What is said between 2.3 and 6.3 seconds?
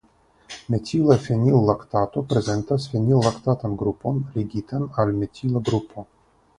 prezentas fenillaktatan grupon ligitan al metila grupo.